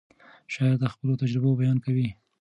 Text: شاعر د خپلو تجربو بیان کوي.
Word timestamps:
شاعر 0.53 0.77
د 0.81 0.85
خپلو 0.93 1.19
تجربو 1.21 1.49
بیان 1.59 1.77
کوي. 1.85 2.07